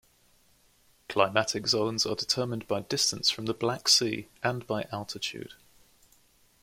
Climatic 1.09 1.67
zones 1.67 2.07
are 2.07 2.15
determined 2.15 2.67
by 2.67 2.79
distance 2.81 3.29
from 3.29 3.45
the 3.45 3.53
Black 3.53 3.87
Sea 3.87 4.29
and 4.41 4.65
by 4.65 4.87
altitude. 4.91 5.53